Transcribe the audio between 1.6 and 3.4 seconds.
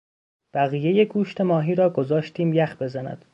را گذاشتیم یخ بزند.